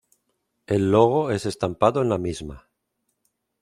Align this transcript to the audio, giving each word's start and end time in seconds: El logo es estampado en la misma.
El 0.65 0.91
logo 0.91 1.29
es 1.29 1.45
estampado 1.45 2.01
en 2.01 2.09
la 2.09 2.17
misma. 2.17 2.67